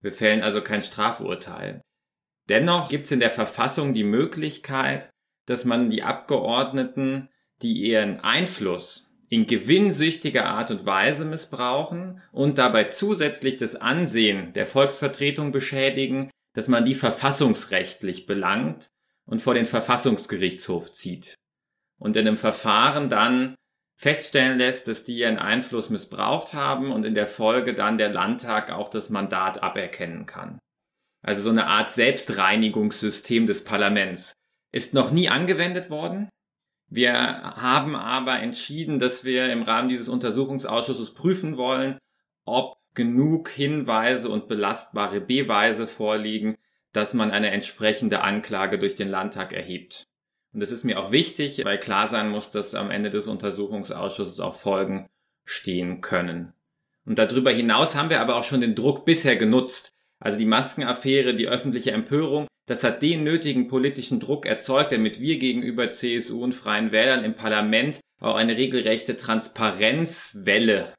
Wir 0.00 0.12
fällen 0.12 0.42
also 0.42 0.62
kein 0.62 0.80
Strafurteil. 0.80 1.82
Dennoch 2.48 2.88
gibt 2.88 3.06
es 3.06 3.10
in 3.10 3.20
der 3.20 3.30
Verfassung 3.30 3.94
die 3.94 4.04
Möglichkeit, 4.04 5.10
dass 5.46 5.64
man 5.64 5.90
die 5.90 6.04
Abgeordneten, 6.04 7.28
die 7.62 7.72
ihren 7.72 8.20
Einfluss 8.20 9.09
in 9.30 9.46
gewinnsüchtiger 9.46 10.46
Art 10.46 10.70
und 10.70 10.84
Weise 10.84 11.24
missbrauchen 11.24 12.20
und 12.32 12.58
dabei 12.58 12.84
zusätzlich 12.84 13.56
das 13.56 13.76
Ansehen 13.76 14.52
der 14.52 14.66
Volksvertretung 14.66 15.52
beschädigen, 15.52 16.30
dass 16.54 16.66
man 16.66 16.84
die 16.84 16.96
verfassungsrechtlich 16.96 18.26
belangt 18.26 18.88
und 19.24 19.40
vor 19.40 19.54
den 19.54 19.66
Verfassungsgerichtshof 19.66 20.90
zieht 20.90 21.36
und 21.98 22.16
in 22.16 22.26
einem 22.26 22.36
Verfahren 22.36 23.08
dann 23.08 23.54
feststellen 23.96 24.58
lässt, 24.58 24.88
dass 24.88 25.04
die 25.04 25.18
ihren 25.18 25.38
Einfluss 25.38 25.90
missbraucht 25.90 26.54
haben 26.54 26.90
und 26.90 27.04
in 27.04 27.14
der 27.14 27.28
Folge 27.28 27.72
dann 27.72 27.98
der 27.98 28.08
Landtag 28.08 28.72
auch 28.72 28.88
das 28.88 29.10
Mandat 29.10 29.62
aberkennen 29.62 30.26
kann. 30.26 30.58
Also 31.22 31.42
so 31.42 31.50
eine 31.50 31.66
Art 31.66 31.90
Selbstreinigungssystem 31.92 33.46
des 33.46 33.62
Parlaments 33.62 34.32
ist 34.72 34.94
noch 34.94 35.12
nie 35.12 35.28
angewendet 35.28 35.90
worden, 35.90 36.30
wir 36.90 37.14
haben 37.14 37.94
aber 37.94 38.40
entschieden, 38.40 38.98
dass 38.98 39.24
wir 39.24 39.52
im 39.52 39.62
Rahmen 39.62 39.88
dieses 39.88 40.08
Untersuchungsausschusses 40.08 41.14
prüfen 41.14 41.56
wollen, 41.56 41.98
ob 42.44 42.76
genug 42.94 43.48
Hinweise 43.48 44.28
und 44.28 44.48
belastbare 44.48 45.20
Beweise 45.20 45.86
vorliegen, 45.86 46.56
dass 46.92 47.14
man 47.14 47.30
eine 47.30 47.52
entsprechende 47.52 48.22
Anklage 48.22 48.78
durch 48.78 48.96
den 48.96 49.08
Landtag 49.08 49.52
erhebt. 49.52 50.08
Und 50.52 50.58
das 50.58 50.72
ist 50.72 50.82
mir 50.82 50.98
auch 50.98 51.12
wichtig, 51.12 51.64
weil 51.64 51.78
klar 51.78 52.08
sein 52.08 52.28
muss, 52.28 52.50
dass 52.50 52.74
am 52.74 52.90
Ende 52.90 53.10
des 53.10 53.28
Untersuchungsausschusses 53.28 54.40
auch 54.40 54.56
Folgen 54.56 55.08
stehen 55.44 56.00
können. 56.00 56.52
Und 57.06 57.20
darüber 57.20 57.52
hinaus 57.52 57.94
haben 57.94 58.10
wir 58.10 58.20
aber 58.20 58.34
auch 58.34 58.44
schon 58.44 58.60
den 58.60 58.74
Druck 58.74 59.04
bisher 59.04 59.36
genutzt. 59.36 59.94
Also 60.22 60.38
die 60.38 60.46
Maskenaffäre, 60.46 61.34
die 61.34 61.48
öffentliche 61.48 61.92
Empörung, 61.92 62.46
das 62.66 62.84
hat 62.84 63.02
den 63.02 63.24
nötigen 63.24 63.66
politischen 63.66 64.20
Druck 64.20 64.46
erzeugt, 64.46 64.92
damit 64.92 65.20
wir 65.20 65.38
gegenüber 65.38 65.90
CSU 65.90 66.44
und 66.44 66.54
Freien 66.54 66.92
Wählern 66.92 67.24
im 67.24 67.34
Parlament 67.34 68.00
auch 68.20 68.34
eine 68.34 68.56
regelrechte 68.56 69.16
Transparenzwelle 69.16 70.94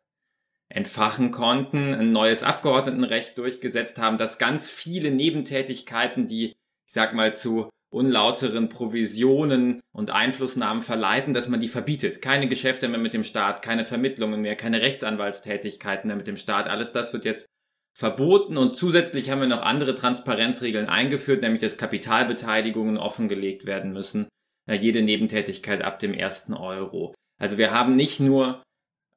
entfachen 0.69 1.31
konnten, 1.31 1.93
ein 1.93 2.11
neues 2.11 2.43
Abgeordnetenrecht 2.43 3.37
durchgesetzt 3.37 3.99
haben, 3.99 4.17
dass 4.17 4.39
ganz 4.39 4.71
viele 4.71 5.11
Nebentätigkeiten, 5.11 6.27
die, 6.27 6.47
ich 6.47 6.55
sag 6.85 7.13
mal, 7.13 7.33
zu 7.33 7.69
unlauteren 7.91 8.69
Provisionen 8.69 9.81
und 9.93 10.11
Einflussnahmen 10.11 10.81
verleiten, 10.81 11.33
dass 11.33 11.49
man 11.49 11.59
die 11.59 11.67
verbietet. 11.67 12.21
Keine 12.21 12.47
Geschäfte 12.47 12.87
mehr 12.87 12.99
mit 12.99 13.13
dem 13.13 13.25
Staat, 13.25 13.61
keine 13.61 13.83
Vermittlungen 13.83 14.41
mehr, 14.41 14.55
keine 14.55 14.81
Rechtsanwaltstätigkeiten 14.81 16.07
mehr 16.07 16.15
mit 16.15 16.27
dem 16.27 16.37
Staat. 16.37 16.67
Alles 16.67 16.93
das 16.93 17.11
wird 17.11 17.25
jetzt 17.25 17.45
verboten 17.93 18.57
und 18.57 18.75
zusätzlich 18.75 19.29
haben 19.29 19.41
wir 19.41 19.47
noch 19.47 19.61
andere 19.61 19.95
Transparenzregeln 19.95 20.87
eingeführt, 20.87 21.41
nämlich 21.41 21.61
dass 21.61 21.77
Kapitalbeteiligungen 21.77 22.97
offengelegt 22.97 23.65
werden 23.65 23.93
müssen, 23.93 24.27
jede 24.69 25.01
Nebentätigkeit 25.01 25.81
ab 25.81 25.99
dem 25.99 26.13
ersten 26.13 26.53
Euro. 26.53 27.13
Also 27.37 27.57
wir 27.57 27.71
haben 27.71 27.95
nicht 27.95 28.19
nur 28.19 28.63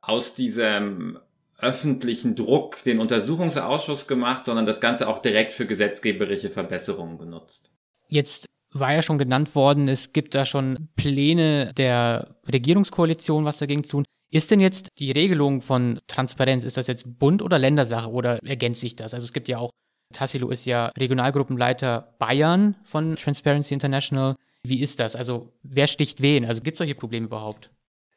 aus 0.01 0.35
diesem 0.35 1.19
öffentlichen 1.59 2.35
Druck 2.35 2.83
den 2.85 2.99
Untersuchungsausschuss 2.99 4.07
gemacht, 4.07 4.45
sondern 4.45 4.67
das 4.67 4.81
Ganze 4.81 5.09
auch 5.09 5.21
direkt 5.21 5.53
für 5.53 5.67
gesetzgeberische 5.67 6.51
Verbesserungen 6.51 7.19
genutzt. 7.19 7.71
Jetzt 8.09 8.47
war 8.73 8.93
ja 8.93 9.03
schon 9.03 9.19
genannt 9.19 9.55
worden, 9.55 9.89
es 9.89 10.13
gibt 10.13 10.35
da 10.35 10.45
schon 10.45 10.89
Pläne 10.97 11.73
der 11.75 12.37
Regierungskoalition, 12.53 13.45
was 13.45 13.59
dagegen 13.59 13.85
tun. 13.85 14.05
Ist 14.31 14.51
denn 14.51 14.61
jetzt 14.61 14.89
die 14.99 15.13
Regelung 15.13 15.61
von 15.61 16.01
Transparenz, 16.07 16.65
ist 16.65 16.77
das 16.77 16.87
jetzt 16.87 17.19
Bund- 17.19 17.43
oder 17.43 17.59
Ländersache 17.59 18.11
oder 18.11 18.39
ergänzt 18.45 18.81
sich 18.81 18.97
das? 18.97 19.15
Also 19.15 19.25
es 19.25 19.33
gibt 19.33 19.49
ja 19.49 19.59
auch, 19.59 19.71
Tassilo 20.13 20.51
ist 20.51 20.67
ja 20.67 20.87
Regionalgruppenleiter 20.99 22.15
Bayern 22.19 22.77
von 22.85 23.17
Transparency 23.17 23.75
International. 23.75 24.35
Wie 24.65 24.81
ist 24.81 24.99
das? 25.01 25.15
Also 25.15 25.53
wer 25.63 25.87
sticht 25.87 26.21
wen? 26.23 26.45
Also 26.45 26.63
gibt 26.63 26.77
es 26.77 26.79
solche 26.79 26.95
Probleme 26.95 27.27
überhaupt? 27.27 27.71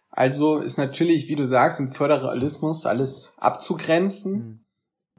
Also 0.09 0.59
ist 0.59 0.77
natürlich, 0.77 1.27
wie 1.27 1.35
du 1.35 1.45
sagst, 1.45 1.79
im 1.79 1.91
Föderalismus 1.91 2.85
alles 2.85 3.33
abzugrenzen. 3.37 4.33
Mhm. 4.33 4.59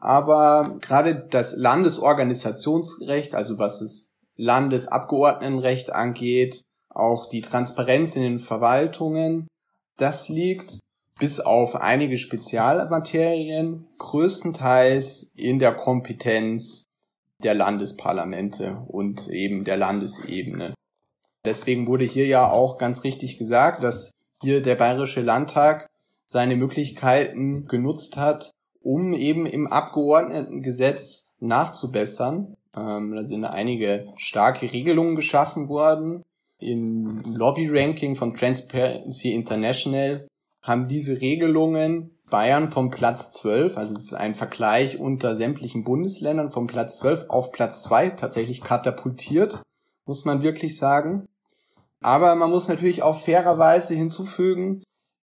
Aber 0.01 0.79
gerade 0.81 1.15
das 1.15 1.57
Landesorganisationsrecht, 1.57 3.35
also 3.35 3.59
was 3.59 3.81
das 3.81 4.11
Landesabgeordnetenrecht 4.37 5.93
angeht, 5.93 6.63
auch 6.89 7.29
die 7.29 7.43
Transparenz 7.43 8.17
in 8.17 8.23
den 8.23 8.39
Verwaltungen, 8.39 9.47
das 9.99 10.29
liegt 10.29 10.79
bis 11.19 11.41
auf 11.41 11.77
einige 11.77 12.17
Spezialmaterien 12.17 13.87
größtenteils 13.99 15.33
in 15.37 15.59
der 15.59 15.75
Kompetenz 15.75 16.85
der 17.43 17.55
Landesparlamente 17.55 18.83
und 18.89 19.29
eben 19.29 19.65
der 19.65 19.77
Landesebene. 19.77 20.75
Deswegen 21.45 21.87
wurde 21.87 22.05
hier 22.05 22.27
ja 22.27 22.51
auch 22.51 22.79
ganz 22.79 23.05
richtig 23.05 23.39
gesagt, 23.39 23.83
dass 23.83 24.13
hier 24.43 24.63
der 24.63 24.77
Bayerische 24.77 25.23
Landtag 25.23 25.89
seine 26.27 26.57
Möglichkeiten 26.57 27.67
genutzt 27.67 28.17
hat, 28.17 28.51
um 28.81 29.13
eben 29.13 29.47
im 29.47 29.67
Abgeordnetengesetz 29.67 31.35
nachzubessern. 31.41 32.57
Ähm, 32.77 33.15
da 33.15 33.25
sind 33.25 33.45
einige 33.45 34.13
starke 34.17 34.71
Regelungen 34.71 35.17
geschaffen 35.17 35.69
worden. 35.69 36.25
Im 36.59 37.23
Lobby-Ranking 37.35 38.17
von 38.17 38.35
Transparency 38.35 39.33
International 39.33 40.27
haben 40.61 40.89
diese 40.89 41.21
Regelungen 41.21 42.19
Bayern 42.31 42.71
vom 42.71 42.91
Platz 42.91 43.33
12, 43.33 43.79
also 43.79 43.95
es 43.95 44.05
ist 44.05 44.15
ein 44.15 44.35
Vergleich 44.35 44.99
unter 44.99 45.37
sämtlichen 45.37 45.85
Bundesländern 45.85 46.51
vom 46.51 46.67
Platz 46.67 46.99
12 46.99 47.27
auf 47.29 47.53
Platz 47.53 47.83
2 47.85 48.11
tatsächlich 48.11 48.61
katapultiert, 48.61 49.63
muss 50.05 50.25
man 50.25 50.43
wirklich 50.43 50.77
sagen. 50.77 51.27
Aber 52.01 52.35
man 52.35 52.51
muss 52.51 52.69
natürlich 52.69 53.03
auch 53.03 53.17
fairerweise 53.17 53.95
hinzufügen, 53.95 54.83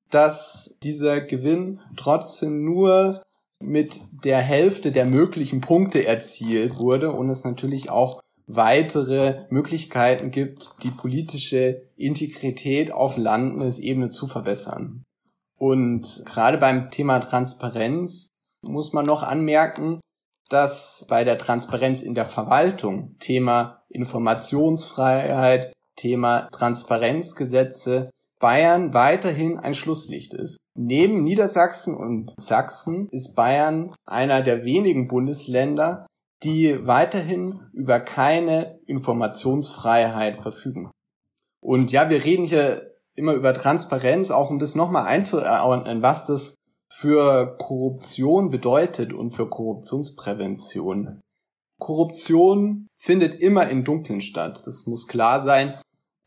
dass 0.09 0.75
dieser 0.83 1.21
Gewinn 1.21 1.79
trotzdem 1.95 2.63
nur 2.63 3.21
mit 3.59 3.99
der 4.23 4.39
Hälfte 4.39 4.91
der 4.91 5.05
möglichen 5.05 5.61
Punkte 5.61 6.05
erzielt 6.05 6.77
wurde 6.77 7.11
und 7.11 7.29
es 7.29 7.43
natürlich 7.43 7.89
auch 7.89 8.21
weitere 8.47 9.45
Möglichkeiten 9.49 10.31
gibt, 10.31 10.71
die 10.83 10.91
politische 10.91 11.83
Integrität 11.95 12.91
auf 12.91 13.17
Landesebene 13.17 14.09
zu 14.09 14.27
verbessern. 14.27 15.03
Und 15.57 16.23
gerade 16.25 16.57
beim 16.57 16.91
Thema 16.91 17.19
Transparenz 17.19 18.27
muss 18.61 18.93
man 18.93 19.05
noch 19.05 19.23
anmerken, 19.23 19.99
dass 20.49 21.05
bei 21.09 21.23
der 21.23 21.37
Transparenz 21.37 22.03
in 22.03 22.13
der 22.13 22.25
Verwaltung 22.25 23.15
Thema 23.19 23.83
Informationsfreiheit, 23.89 25.73
Thema 25.95 26.47
Transparenzgesetze 26.51 28.11
Bayern 28.39 28.93
weiterhin 28.93 29.57
ein 29.57 29.73
Schlusslicht 29.73 30.33
ist. 30.33 30.57
Neben 30.77 31.23
Niedersachsen 31.23 31.95
und 31.95 32.33
Sachsen 32.37 33.07
ist 33.09 33.33
Bayern 33.33 33.95
einer 34.05 34.41
der 34.41 34.65
wenigen 34.65 35.07
Bundesländer, 35.07 36.05
die 36.43 36.85
weiterhin 36.85 37.59
über 37.73 37.99
keine 37.99 38.79
Informationsfreiheit 38.85 40.37
verfügen. 40.37 40.91
Und 41.59 41.91
ja, 41.91 42.09
wir 42.09 42.23
reden 42.23 42.45
hier 42.45 42.95
immer 43.15 43.33
über 43.33 43.53
Transparenz, 43.53 44.29
auch 44.31 44.49
um 44.49 44.59
das 44.59 44.75
nochmal 44.75 45.07
einzuordnen, 45.07 46.01
was 46.01 46.25
das 46.25 46.55
für 46.89 47.57
Korruption 47.57 48.49
bedeutet 48.49 49.13
und 49.13 49.31
für 49.31 49.49
Korruptionsprävention. 49.49 51.21
Korruption 51.79 52.87
findet 52.95 53.35
immer 53.35 53.67
im 53.69 53.83
Dunkeln 53.83 54.21
statt. 54.21 54.61
Das 54.65 54.85
muss 54.85 55.07
klar 55.07 55.41
sein. 55.41 55.79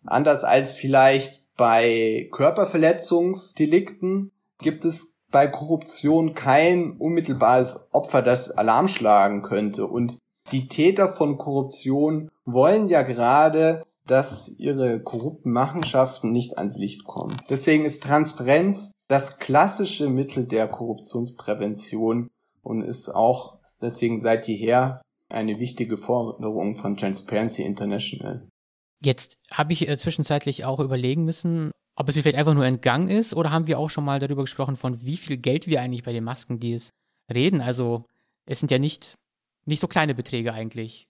Anders 0.04 0.44
als 0.44 0.74
vielleicht 0.74 1.44
bei 1.56 2.28
Körperverletzungsdelikten 2.32 4.30
gibt 4.58 4.84
es 4.84 5.14
bei 5.30 5.46
Korruption 5.46 6.34
kein 6.34 6.92
unmittelbares 6.92 7.88
Opfer, 7.92 8.22
das 8.22 8.50
Alarm 8.50 8.88
schlagen 8.88 9.42
könnte. 9.42 9.86
Und 9.86 10.18
die 10.52 10.68
Täter 10.68 11.08
von 11.08 11.36
Korruption 11.36 12.30
wollen 12.44 12.88
ja 12.88 13.02
gerade 13.02 13.82
dass 14.08 14.48
ihre 14.58 15.00
korrupten 15.00 15.52
Machenschaften 15.52 16.32
nicht 16.32 16.58
ans 16.58 16.78
Licht 16.78 17.04
kommen. 17.04 17.36
Deswegen 17.48 17.84
ist 17.84 18.02
Transparenz 18.02 18.92
das 19.06 19.38
klassische 19.38 20.08
Mittel 20.08 20.46
der 20.46 20.66
Korruptionsprävention 20.66 22.30
und 22.62 22.82
ist 22.82 23.10
auch 23.10 23.58
deswegen 23.80 24.18
seit 24.18 24.48
jeher 24.48 25.02
eine 25.28 25.58
wichtige 25.58 25.96
Forderung 25.96 26.76
von 26.76 26.96
Transparency 26.96 27.62
International. 27.62 28.48
Jetzt 29.00 29.36
habe 29.52 29.72
ich 29.72 29.88
äh, 29.88 29.96
zwischenzeitlich 29.96 30.64
auch 30.64 30.80
überlegen 30.80 31.24
müssen, 31.24 31.70
ob 31.98 32.08
es 32.08 32.14
mir 32.14 32.22
vielleicht 32.22 32.38
einfach 32.38 32.54
nur 32.54 32.64
entgangen 32.64 33.08
ist 33.08 33.34
oder 33.34 33.50
haben 33.50 33.66
wir 33.66 33.78
auch 33.78 33.90
schon 33.90 34.04
mal 34.04 34.20
darüber 34.20 34.42
gesprochen, 34.42 34.76
von 34.76 35.04
wie 35.04 35.16
viel 35.16 35.36
Geld 35.36 35.66
wir 35.66 35.80
eigentlich 35.80 36.04
bei 36.04 36.12
den 36.12 36.22
Maskendeals 36.22 36.90
reden. 37.32 37.60
Also 37.60 38.04
es 38.46 38.60
sind 38.60 38.70
ja 38.70 38.78
nicht, 38.78 39.14
nicht 39.66 39.80
so 39.80 39.88
kleine 39.88 40.14
Beträge 40.14 40.52
eigentlich. 40.52 41.08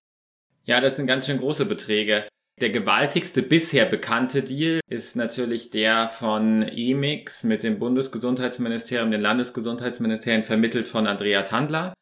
Ja, 0.64 0.81
das 0.81 0.96
sind 0.96 1.07
ganz 1.07 1.27
schön 1.27 1.38
große 1.38 1.66
Beträge. 1.66 2.27
Der 2.62 2.70
gewaltigste 2.70 3.42
bisher 3.42 3.85
bekannte 3.85 4.42
Deal 4.42 4.81
ist 4.88 5.14
natürlich 5.14 5.70
der 5.70 6.09
von 6.09 6.62
EMIX 6.62 7.44
mit 7.44 7.62
dem 7.64 7.79
Bundesgesundheitsministerium, 7.79 9.12
dem 9.12 9.20
Landesgesundheitsministerium 9.20 10.42
vermittelt 10.42 10.88
von 10.88 11.07
Andrea 11.07 11.42
Tandler. 11.42 11.92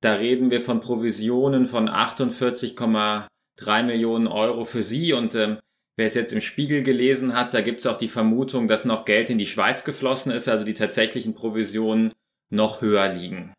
Da 0.00 0.14
reden 0.14 0.50
wir 0.50 0.60
von 0.60 0.80
Provisionen 0.80 1.66
von 1.66 1.88
48,3 1.88 3.82
Millionen 3.84 4.26
Euro 4.26 4.64
für 4.64 4.82
sie 4.82 5.12
und 5.12 5.36
ähm, 5.36 5.58
wer 5.96 6.06
es 6.06 6.14
jetzt 6.14 6.32
im 6.32 6.40
Spiegel 6.40 6.82
gelesen 6.82 7.34
hat, 7.34 7.54
da 7.54 7.60
gibt 7.60 7.80
es 7.80 7.86
auch 7.86 7.96
die 7.96 8.08
Vermutung, 8.08 8.68
dass 8.68 8.84
noch 8.84 9.04
Geld 9.04 9.30
in 9.30 9.38
die 9.38 9.46
Schweiz 9.46 9.84
geflossen 9.84 10.32
ist, 10.32 10.48
also 10.48 10.64
die 10.64 10.74
tatsächlichen 10.74 11.34
Provisionen 11.34 12.12
noch 12.50 12.80
höher 12.80 13.08
liegen. 13.08 13.54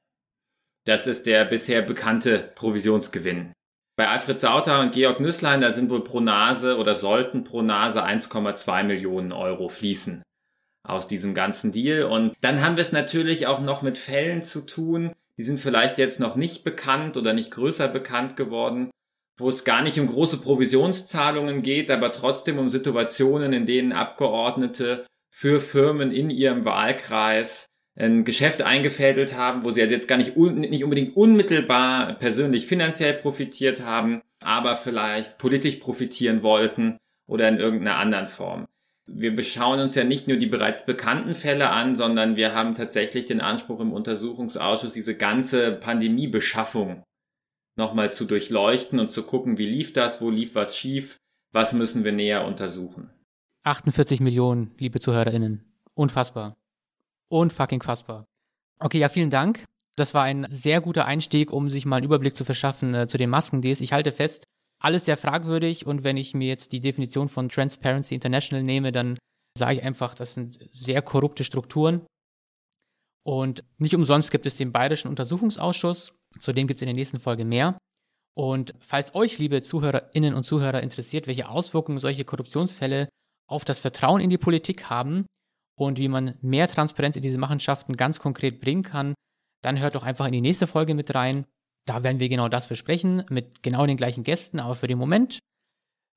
Das 0.86 1.08
ist 1.08 1.26
der 1.26 1.46
bisher 1.46 1.82
bekannte 1.82 2.52
Provisionsgewinn. 2.56 3.54
Bei 3.98 4.10
Alfred 4.10 4.40
Sauter 4.40 4.82
und 4.82 4.94
Georg 4.94 5.20
Nüsslein, 5.20 5.62
da 5.62 5.72
sind 5.72 5.90
wohl 5.90 6.04
pro 6.04 6.20
Nase 6.20 6.78
oder 6.78 6.96
sollten 6.96 7.44
pro 7.44 7.62
Nase 7.62 8.04
1,2 8.04 8.84
Millionen 8.84 9.32
Euro 9.32 9.70
fließen 9.70 10.22
aus 10.84 11.08
diesem 11.08 11.34
ganzen 11.34 11.72
Deal. 11.72 12.04
Und 12.04 12.36
dann 12.42 12.62
haben 12.62 12.76
wir 12.76 12.82
es 12.82 12.92
natürlich 12.92 13.48
auch 13.48 13.62
noch 13.62 13.82
mit 13.82 13.98
Fällen 13.98 14.44
zu 14.44 14.62
tun, 14.62 15.14
die 15.38 15.44
sind 15.44 15.60
vielleicht 15.60 15.98
jetzt 15.98 16.20
noch 16.20 16.36
nicht 16.36 16.64
bekannt 16.64 17.18
oder 17.18 17.34
nicht 17.34 17.52
größer 17.52 17.88
bekannt 17.88 18.38
geworden, 18.38 18.90
wo 19.38 19.50
es 19.50 19.64
gar 19.64 19.82
nicht 19.82 20.00
um 20.00 20.08
große 20.08 20.38
Provisionszahlungen 20.38 21.62
geht, 21.62 21.92
aber 21.92 22.12
trotzdem 22.12 22.58
um 22.58 22.70
Situationen, 22.70 23.54
in 23.54 23.66
denen 23.66 23.92
Abgeordnete 23.92 25.06
für 25.30 25.60
Firmen 25.60 26.12
in 26.12 26.30
ihrem 26.30 26.64
Wahlkreis 26.64 27.68
ein 27.98 28.24
Geschäft 28.24 28.62
eingefädelt 28.62 29.36
haben, 29.36 29.64
wo 29.64 29.72
sie 29.72 29.82
also 29.82 29.94
jetzt 29.94 30.08
gar 30.08 30.18
nicht, 30.18 30.36
nicht 30.36 30.84
unbedingt 30.84 31.16
unmittelbar 31.16 32.16
persönlich 32.16 32.66
finanziell 32.66 33.14
profitiert 33.14 33.82
haben, 33.82 34.22
aber 34.42 34.76
vielleicht 34.76 35.38
politisch 35.38 35.76
profitieren 35.76 36.44
wollten 36.44 36.98
oder 37.28 37.48
in 37.48 37.58
irgendeiner 37.58 37.98
anderen 37.98 38.28
Form. 38.28 38.66
Wir 39.08 39.36
beschauen 39.36 39.80
uns 39.80 39.96
ja 39.96 40.04
nicht 40.04 40.28
nur 40.28 40.38
die 40.38 40.48
bereits 40.48 40.86
bekannten 40.86 41.36
Fälle 41.36 41.70
an, 41.70 41.96
sondern 41.96 42.36
wir 42.36 42.54
haben 42.54 42.76
tatsächlich 42.76 43.26
den 43.26 43.40
Anspruch 43.40 43.80
im 43.80 43.94
Untersuchungsausschuss, 43.94 44.94
diese 44.94 45.16
ganze 45.16 45.74
Pandemiebeschaffung 45.74 47.04
nochmal 47.78 48.12
zu 48.12 48.26
durchleuchten 48.26 49.00
und 49.00 49.12
zu 49.12 49.24
gucken, 49.24 49.58
wie 49.58 49.68
lief 49.68 49.94
das, 49.94 50.22
wo 50.22 50.30
lief 50.30 50.56
was 50.56 50.78
schief, 50.78 51.18
was 51.52 51.74
müssen 51.74 52.04
wir 52.04 52.12
näher 52.12 52.46
untersuchen. 52.46 53.10
48 53.64 54.20
Millionen, 54.20 54.72
liebe 54.78 55.00
ZuhörerInnen. 55.00 55.64
Unfassbar. 55.94 56.56
Unfucking 57.30 57.82
fassbar. 57.82 58.26
Okay, 58.80 59.00
ja, 59.00 59.10
vielen 59.10 59.30
Dank. 59.30 59.64
Das 59.98 60.14
war 60.14 60.24
ein 60.24 60.48
sehr 60.50 60.82
guter 60.82 61.06
Einstieg, 61.06 61.52
um 61.52 61.70
sich 61.70 61.86
mal 61.86 61.98
einen 61.98 62.06
Überblick 62.06 62.36
zu 62.36 62.44
verschaffen 62.44 62.94
äh, 62.94 63.08
zu 63.08 63.18
den 63.18 63.30
Masken-Ds. 63.30 63.82
Ich 63.82 63.94
halte 63.94 64.12
fest, 64.12 64.44
alles 64.82 65.06
sehr 65.06 65.18
fragwürdig 65.18 65.86
und 65.86 66.04
wenn 66.04 66.18
ich 66.18 66.34
mir 66.34 66.48
jetzt 66.48 66.74
die 66.74 66.82
Definition 66.82 67.30
von 67.30 67.50
Transparency 67.50 68.14
International 68.14 68.64
nehme, 68.64 68.92
dann 68.92 69.18
sage 69.58 69.78
ich 69.78 69.84
einfach, 69.84 70.14
das 70.14 70.34
sind 70.34 70.54
sehr 70.72 71.02
korrupte 71.02 71.44
Strukturen. 71.44 72.06
Und 73.26 73.64
nicht 73.78 73.96
umsonst 73.96 74.30
gibt 74.30 74.46
es 74.46 74.58
den 74.58 74.72
Bayerischen 74.72 75.08
Untersuchungsausschuss. 75.08 76.14
Zu 76.40 76.54
dem 76.54 76.68
gibt 76.68 76.78
es 76.78 76.82
in 76.82 76.88
der 76.88 76.96
nächsten 76.96 77.20
Folge 77.20 77.46
mehr. 77.46 77.78
Und 78.38 78.74
falls 78.80 79.16
euch, 79.16 79.38
liebe 79.38 79.62
Zuhörerinnen 79.62 80.34
und 80.34 80.44
Zuhörer, 80.44 80.84
interessiert, 80.84 81.28
welche 81.28 81.48
Auswirkungen 81.48 82.00
solche 82.00 82.26
Korruptionsfälle 82.26 83.08
auf 83.48 83.64
das 83.64 83.80
Vertrauen 83.80 84.20
in 84.20 84.30
die 84.30 84.38
Politik 84.38 84.90
haben, 84.90 85.26
und 85.78 86.00
wie 86.00 86.08
man 86.08 86.38
mehr 86.42 86.68
Transparenz 86.68 87.16
in 87.16 87.22
diese 87.22 87.38
Machenschaften 87.38 87.98
ganz 87.98 88.20
konkret 88.20 88.62
bringen 88.62 88.84
kann, 88.84 89.14
dann 89.62 89.80
hört 89.80 89.96
doch 89.96 90.04
einfach 90.04 90.26
in 90.26 90.32
die 90.32 90.42
nächste 90.42 90.68
Folge 90.68 90.94
mit 90.94 91.14
rein. 91.16 91.46
Da 91.86 92.04
werden 92.04 92.20
wir 92.20 92.30
genau 92.30 92.50
das 92.50 92.68
besprechen 92.68 93.26
mit 93.30 93.62
genau 93.62 93.86
den 93.86 93.98
gleichen 93.98 94.24
Gästen. 94.24 94.60
Aber 94.60 94.76
für 94.76 94.88
den 94.88 94.98
Moment 94.98 95.40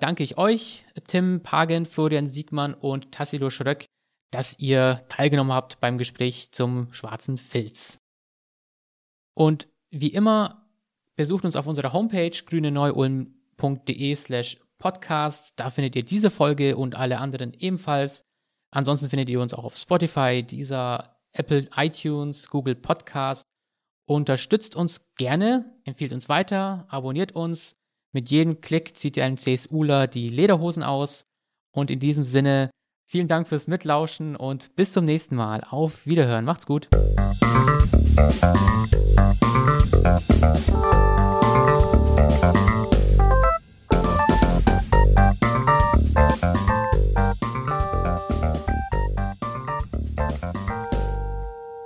danke 0.01 0.23
ich 0.23 0.39
euch, 0.39 0.85
Tim 1.07 1.43
Pagen, 1.43 1.87
Florian 1.87 2.27
Siegmann 2.27 2.75
und 2.75 3.13
Tassilo 3.13 3.51
Schröck, 3.51 3.85
dass 4.31 4.59
ihr 4.59 5.05
teilgenommen 5.09 5.53
habt 5.53 5.81
beim 5.81 5.99
Gespräch 5.99 6.53
zum 6.53 6.93
schwarzen 6.93 7.37
Filz. 7.37 7.99
Und 9.35 9.69
wie 9.91 10.09
immer, 10.09 10.69
besucht 11.17 11.45
uns 11.45 11.57
auf 11.57 11.67
unserer 11.67 11.93
Homepage 11.93 12.31
grüneneuulm.de 12.31 14.15
slash 14.15 14.59
podcast. 14.79 15.55
Da 15.57 15.71
findet 15.71 15.97
ihr 15.97 16.05
diese 16.05 16.31
Folge 16.31 16.77
und 16.77 16.95
alle 16.97 17.19
anderen 17.19 17.53
ebenfalls. 17.59 18.25
Ansonsten 18.71 19.09
findet 19.09 19.29
ihr 19.29 19.41
uns 19.41 19.55
auch 19.55 19.65
auf 19.65 19.77
Spotify, 19.77 20.43
dieser 20.43 21.17
Apple 21.33 21.69
iTunes, 21.77 22.49
Google 22.49 22.75
Podcast. 22.75 23.45
Unterstützt 24.07 24.77
uns 24.77 25.03
gerne, 25.17 25.75
empfiehlt 25.85 26.13
uns 26.13 26.29
weiter, 26.29 26.87
abonniert 26.89 27.33
uns. 27.33 27.75
Mit 28.13 28.31
jedem 28.31 28.61
Klick 28.61 28.97
zieht 28.97 29.17
ihr 29.17 29.25
einem 29.25 29.37
CSUler 29.37 30.07
die 30.07 30.29
Lederhosen 30.29 30.83
aus. 30.83 31.25
Und 31.73 31.91
in 31.91 32.01
diesem 32.01 32.25
Sinne, 32.25 32.71
vielen 33.05 33.29
Dank 33.29 33.47
fürs 33.47 33.67
Mitlauschen 33.67 34.35
und 34.35 34.75
bis 34.77 34.93
zum 34.93 35.05
nächsten 35.05 35.37
Mal. 35.37 35.63
Auf 35.69 36.07
Wiederhören. 36.07 36.45
Macht's 36.45 36.67
gut. 36.67 36.89
Thank 38.19 38.43
you. 42.57 42.68